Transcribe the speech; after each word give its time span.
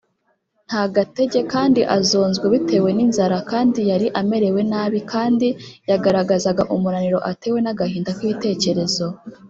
Nta 0.67 0.83
gatege 0.95 1.39
kandi 1.53 1.81
azonzwe 1.97 2.45
bitewe 2.53 2.89
n’inzara, 2.97 3.37
yari 3.91 4.07
amerewe 4.21 4.61
nabi, 4.71 4.99
kandi 5.13 5.47
yagaragazaga 5.89 6.63
umunaniro 6.75 7.19
atewe 7.31 7.59
n’agahinda 7.61 8.11
k’ibitekerezo 8.17 9.05